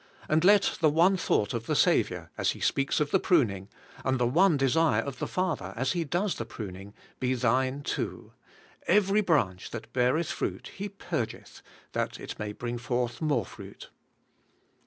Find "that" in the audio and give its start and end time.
9.69-9.93, 11.91-12.19